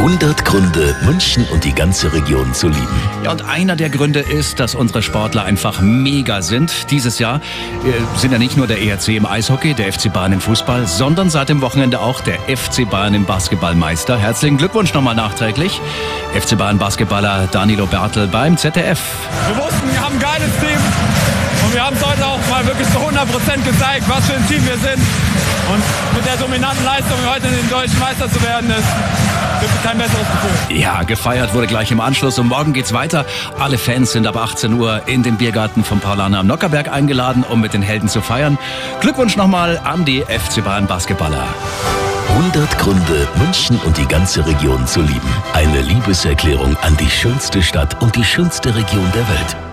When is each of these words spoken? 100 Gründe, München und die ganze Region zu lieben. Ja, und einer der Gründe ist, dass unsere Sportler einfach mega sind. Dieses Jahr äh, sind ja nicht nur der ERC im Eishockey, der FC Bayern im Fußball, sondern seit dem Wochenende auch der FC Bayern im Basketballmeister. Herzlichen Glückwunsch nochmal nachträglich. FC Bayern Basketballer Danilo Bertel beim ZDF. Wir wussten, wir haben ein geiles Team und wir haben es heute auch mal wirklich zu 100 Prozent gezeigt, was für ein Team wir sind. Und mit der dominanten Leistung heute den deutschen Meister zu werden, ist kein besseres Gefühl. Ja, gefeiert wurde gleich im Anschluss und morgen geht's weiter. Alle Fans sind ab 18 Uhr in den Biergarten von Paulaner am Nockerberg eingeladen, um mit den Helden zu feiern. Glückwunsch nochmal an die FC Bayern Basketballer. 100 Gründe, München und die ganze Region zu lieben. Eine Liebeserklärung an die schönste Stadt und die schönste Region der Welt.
100 0.00 0.46
Gründe, 0.46 0.96
München 1.02 1.46
und 1.52 1.62
die 1.64 1.74
ganze 1.74 2.10
Region 2.14 2.54
zu 2.54 2.68
lieben. 2.68 3.02
Ja, 3.22 3.32
und 3.32 3.44
einer 3.44 3.76
der 3.76 3.90
Gründe 3.90 4.20
ist, 4.20 4.58
dass 4.58 4.74
unsere 4.74 5.02
Sportler 5.02 5.44
einfach 5.44 5.82
mega 5.82 6.40
sind. 6.40 6.90
Dieses 6.90 7.18
Jahr 7.18 7.42
äh, 7.84 8.18
sind 8.18 8.32
ja 8.32 8.38
nicht 8.38 8.56
nur 8.56 8.66
der 8.66 8.80
ERC 8.80 9.08
im 9.08 9.26
Eishockey, 9.26 9.74
der 9.74 9.92
FC 9.92 10.10
Bayern 10.10 10.32
im 10.32 10.40
Fußball, 10.40 10.86
sondern 10.86 11.28
seit 11.28 11.50
dem 11.50 11.60
Wochenende 11.60 12.00
auch 12.00 12.22
der 12.22 12.38
FC 12.38 12.88
Bayern 12.88 13.12
im 13.12 13.26
Basketballmeister. 13.26 14.16
Herzlichen 14.16 14.56
Glückwunsch 14.56 14.94
nochmal 14.94 15.14
nachträglich. 15.14 15.82
FC 16.34 16.56
Bayern 16.56 16.78
Basketballer 16.78 17.46
Danilo 17.52 17.84
Bertel 17.84 18.26
beim 18.26 18.56
ZDF. 18.56 19.02
Wir 19.48 19.62
wussten, 19.62 19.92
wir 19.92 20.00
haben 20.00 20.14
ein 20.14 20.18
geiles 20.18 20.50
Team 20.60 20.80
und 21.66 21.74
wir 21.74 21.84
haben 21.84 21.96
es 21.96 22.06
heute 22.06 22.24
auch 22.24 22.40
mal 22.48 22.66
wirklich 22.66 22.88
zu 22.88 22.98
100 22.98 23.30
Prozent 23.30 23.66
gezeigt, 23.66 24.04
was 24.08 24.24
für 24.26 24.32
ein 24.32 24.48
Team 24.48 24.64
wir 24.64 24.78
sind. 24.78 25.02
Und 25.70 25.82
mit 26.16 26.26
der 26.26 26.38
dominanten 26.38 26.86
Leistung 26.86 27.18
heute 27.28 27.48
den 27.48 27.68
deutschen 27.68 27.98
Meister 28.00 28.32
zu 28.32 28.42
werden, 28.42 28.70
ist 28.70 28.88
kein 29.82 29.98
besseres 29.98 30.26
Gefühl. 30.26 30.76
Ja, 30.78 31.02
gefeiert 31.02 31.54
wurde 31.54 31.66
gleich 31.66 31.90
im 31.90 32.00
Anschluss 32.00 32.38
und 32.38 32.48
morgen 32.48 32.72
geht's 32.72 32.92
weiter. 32.92 33.24
Alle 33.58 33.78
Fans 33.78 34.12
sind 34.12 34.26
ab 34.26 34.36
18 34.36 34.74
Uhr 34.74 35.02
in 35.06 35.22
den 35.22 35.36
Biergarten 35.36 35.84
von 35.84 36.00
Paulaner 36.00 36.40
am 36.40 36.46
Nockerberg 36.46 36.90
eingeladen, 36.90 37.44
um 37.48 37.60
mit 37.60 37.74
den 37.74 37.82
Helden 37.82 38.08
zu 38.08 38.20
feiern. 38.20 38.58
Glückwunsch 39.00 39.36
nochmal 39.36 39.80
an 39.84 40.04
die 40.04 40.22
FC 40.22 40.64
Bayern 40.64 40.86
Basketballer. 40.86 41.48
100 42.28 42.78
Gründe, 42.78 43.28
München 43.36 43.78
und 43.84 43.98
die 43.98 44.06
ganze 44.06 44.46
Region 44.46 44.86
zu 44.86 45.00
lieben. 45.00 45.28
Eine 45.52 45.80
Liebeserklärung 45.82 46.76
an 46.82 46.96
die 46.96 47.10
schönste 47.10 47.62
Stadt 47.62 48.00
und 48.02 48.16
die 48.16 48.24
schönste 48.24 48.74
Region 48.74 49.10
der 49.14 49.28
Welt. 49.28 49.69